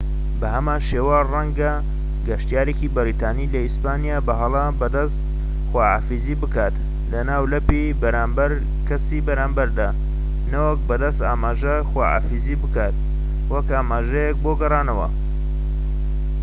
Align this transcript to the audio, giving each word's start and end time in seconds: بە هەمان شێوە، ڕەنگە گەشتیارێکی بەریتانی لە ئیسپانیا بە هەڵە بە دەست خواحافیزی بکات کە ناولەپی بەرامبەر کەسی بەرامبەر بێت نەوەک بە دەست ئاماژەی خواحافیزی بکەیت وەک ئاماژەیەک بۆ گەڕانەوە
بە 0.39 0.47
هەمان 0.55 0.81
شێوە، 0.89 1.17
ڕەنگە 1.31 1.73
گەشتیارێکی 2.27 2.93
بەریتانی 2.95 3.51
لە 3.53 3.59
ئیسپانیا 3.65 4.17
بە 4.27 4.33
هەڵە 4.41 4.65
بە 4.79 4.87
دەست 4.95 5.17
خواحافیزی 5.69 6.39
بکات 6.41 6.75
کە 7.09 7.19
ناولەپی 7.29 7.95
بەرامبەر 8.01 8.51
کەسی 8.87 9.23
بەرامبەر 9.27 9.69
بێت 9.77 9.95
نەوەک 10.51 10.79
بە 10.87 10.95
دەست 11.03 11.21
ئاماژەی 11.27 11.87
خواحافیزی 11.89 12.59
بکەیت 12.61 12.95
وەک 13.51 13.67
ئاماژەیەک 13.75 14.37
بۆ 14.43 14.51
گەڕانەوە 14.61 15.07